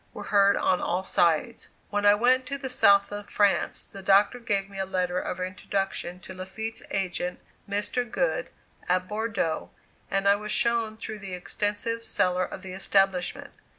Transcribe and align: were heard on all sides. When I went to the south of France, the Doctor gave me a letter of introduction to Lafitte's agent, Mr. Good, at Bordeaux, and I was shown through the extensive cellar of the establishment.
were 0.15 0.23
heard 0.33 0.57
on 0.57 0.81
all 0.81 1.03
sides. 1.03 1.67
When 1.91 2.07
I 2.07 2.15
went 2.15 2.47
to 2.47 2.57
the 2.57 2.71
south 2.71 3.11
of 3.11 3.29
France, 3.29 3.83
the 3.83 4.01
Doctor 4.01 4.39
gave 4.39 4.67
me 4.67 4.79
a 4.79 4.83
letter 4.87 5.19
of 5.19 5.39
introduction 5.39 6.19
to 6.21 6.33
Lafitte's 6.33 6.81
agent, 6.89 7.39
Mr. 7.69 8.09
Good, 8.09 8.49
at 8.89 9.07
Bordeaux, 9.07 9.69
and 10.09 10.27
I 10.27 10.37
was 10.37 10.51
shown 10.51 10.97
through 10.97 11.19
the 11.19 11.35
extensive 11.35 12.01
cellar 12.01 12.45
of 12.45 12.63
the 12.63 12.73
establishment. 12.73 13.53